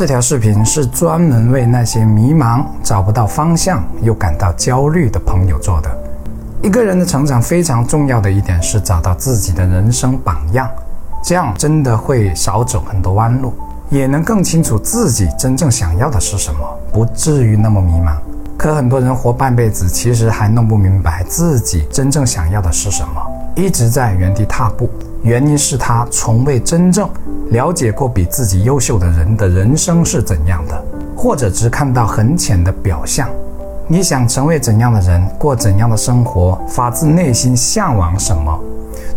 [0.00, 5.90] 这条视频是专门为那些迷茫、找不到方向又感到焦虑的朋友做的。
[6.62, 10.66] 一个人的成长非常重要的一点是找到自己的人生榜样，
[11.22, 13.52] 这样真的会少走很多弯路，
[13.90, 16.60] 也能更清楚自己真正想要的是什么，
[16.90, 18.14] 不至于那么迷茫。
[18.56, 23.20] 可很多人活半辈子，其实还弄不明白自己真正想要的是什么，
[23.54, 24.88] 一直在原地踏步。
[25.22, 27.06] 原因是他从未真正
[27.50, 30.82] 了解过比自己优秀的人的人生是怎样的，
[31.14, 33.28] 或者只看到很浅的表象。
[33.86, 38.58] 你想成为怎样的人，过怎样的生活，发自内心向往什么，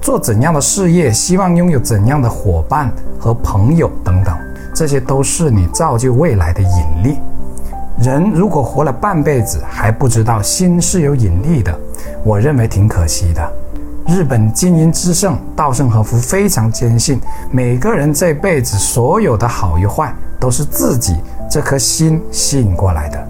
[0.00, 4.34] 做怎样的事业，希望拥有怎样的伙伴和朋友等等，
[4.74, 7.18] 这些都是你造就未来的引力。
[7.98, 11.78] 人如果活了半辈子还不知道心是有引力的，
[12.24, 13.52] 我认为挺可惜的。
[14.06, 21.16] 日本经营之圣稻盛和夫非常坚信，每个人这辈子所有的好与坏都是自己
[21.48, 23.28] 这颗心吸引过来的，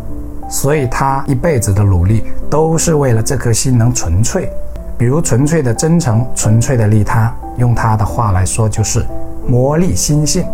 [0.49, 4.51] 所以他一辈子的努力都是为了这颗心能纯粹，
[4.97, 7.33] 比如纯粹的真诚、纯粹的利他。
[7.57, 9.05] 用他的话来说，就是
[9.47, 10.47] 磨砺心性。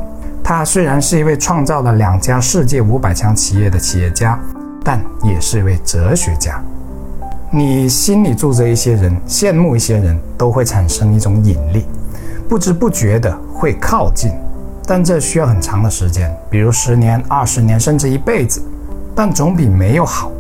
[0.43, 4.39] 他虽然是一位创造了两家世界五百强企业的企业家，
[4.83, 6.61] 但也是一位哲学家。
[7.53, 11.87] 你心里住着一些人，羡慕一些人，都会产生一种引力，
[12.49, 14.33] 不知不觉的会靠近，
[14.85, 18.61] 但这需要很长的时间，比如十年、二十年，甚至一辈子，
[19.15, 20.33] 但总比没有好。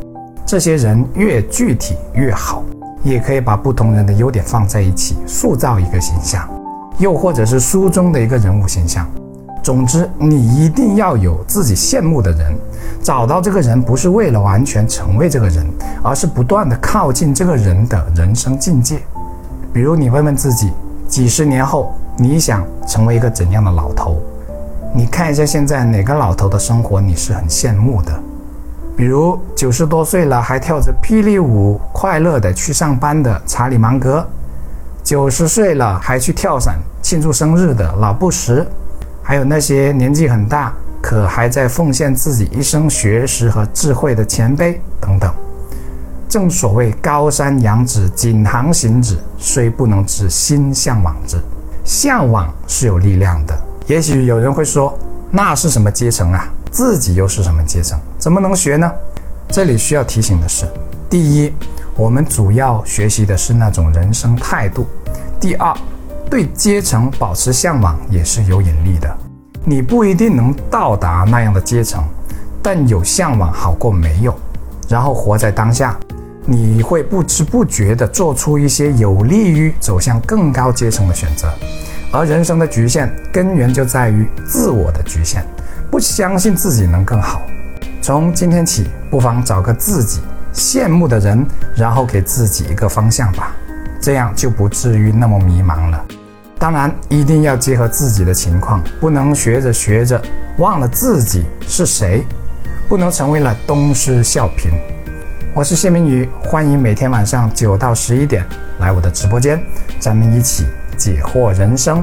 [0.44, 2.64] 这些人越具体越好，
[3.04, 6.48] 也可以把不同人的优点放在一起，塑造一个形象，
[6.98, 9.08] 又或者是书中的一个人物形象。
[9.66, 12.56] 总之，你一定要有自己羡慕的人，
[13.02, 15.66] 找到这个人不是为了完全成为这个人，
[16.04, 19.00] 而是不断的靠近这个人的人生境界。
[19.72, 20.70] 比如，你问问自己，
[21.08, 24.22] 几十年后你想成为一个怎样的老头？
[24.94, 28.12] 你看一下现在哪个老头的生活你是很羡慕的？
[28.96, 34.24] 比如九十多岁了还跳着霹雳舞快乐的去上班的查理芒格，
[35.02, 38.64] 九十岁了还去跳伞庆祝生日的老布什。
[39.28, 40.72] 还有那些年纪很大，
[41.02, 45.34] 可还在奉献自己一生学识和智慧的前辈等等。
[46.28, 51.38] 正所谓高山仰止，景行行止，虽不能至，心向往之。
[51.84, 53.58] 向往是有力量的。
[53.88, 54.96] 也许有人会说，
[55.32, 56.48] 那是什么阶层啊？
[56.70, 57.98] 自己又是什么阶层？
[58.18, 58.88] 怎么能学呢？
[59.48, 60.66] 这里需要提醒的是：
[61.10, 61.52] 第一，
[61.96, 64.84] 我们主要学习的是那种人生态度；
[65.40, 65.76] 第二。
[66.30, 69.16] 对阶层保持向往也是有引力的。
[69.64, 72.04] 你不一定能到达那样的阶层，
[72.62, 74.34] 但有向往好过没有。
[74.88, 75.96] 然后活在当下，
[76.44, 81.52] 你会不知不觉地做出一些有利于走向更高阶层的选择。
[82.12, 85.44] 而人生的局限根源就在于自我的局限，
[85.90, 87.42] 不相信自己能更好。
[88.00, 90.20] 从今天起，不妨找个自己
[90.54, 91.44] 羡慕的人，
[91.74, 93.50] 然后给自己一个方向吧，
[94.00, 96.04] 这样就不至于那么迷茫了。
[96.58, 100.20] 当然，一定要结合自己的情况，不能学着学着
[100.56, 102.24] 忘了自己是谁，
[102.88, 104.70] 不能成为了东施效颦。
[105.54, 108.42] 我是谢明宇，欢迎每天晚上九到十一点
[108.78, 109.62] 来我的直播间，
[110.00, 110.64] 咱们一起
[110.96, 112.02] 解惑人生。